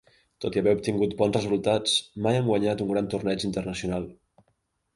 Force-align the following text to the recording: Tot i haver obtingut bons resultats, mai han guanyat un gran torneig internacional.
Tot 0.45 0.55
i 0.57 0.61
haver 0.61 0.71
obtingut 0.77 1.13
bons 1.19 1.37
resultats, 1.37 1.93
mai 2.27 2.39
han 2.39 2.49
guanyat 2.49 2.83
un 2.89 2.91
gran 2.95 3.13
torneig 3.15 3.49
internacional. 3.51 4.13